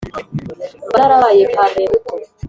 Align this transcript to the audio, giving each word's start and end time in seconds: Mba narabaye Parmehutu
Mba 0.87 0.97
narabaye 0.99 1.43
Parmehutu 1.53 2.09